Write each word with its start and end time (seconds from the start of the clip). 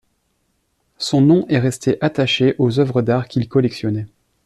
Son 0.97 1.21
nom 1.21 1.45
est 1.47 1.59
resté 1.59 1.99
attaché 2.03 2.55
aux 2.57 2.79
œuvres 2.79 3.03
d'art 3.03 3.27
qu'il 3.27 3.47
collectionnait. 3.47 4.07